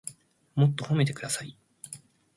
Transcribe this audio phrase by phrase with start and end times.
[0.55, 1.55] もっと褒めてください